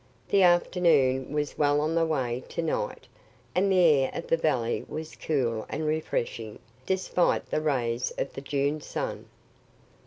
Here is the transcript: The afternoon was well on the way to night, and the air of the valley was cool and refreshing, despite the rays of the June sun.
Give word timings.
The 0.29 0.41
afternoon 0.41 1.31
was 1.31 1.59
well 1.59 1.79
on 1.79 1.93
the 1.93 2.07
way 2.07 2.43
to 2.49 2.63
night, 2.63 3.05
and 3.53 3.71
the 3.71 3.77
air 4.05 4.09
of 4.15 4.25
the 4.25 4.35
valley 4.35 4.83
was 4.89 5.15
cool 5.15 5.63
and 5.69 5.85
refreshing, 5.85 6.57
despite 6.87 7.45
the 7.51 7.61
rays 7.61 8.09
of 8.17 8.33
the 8.33 8.41
June 8.41 8.81
sun. 8.81 9.27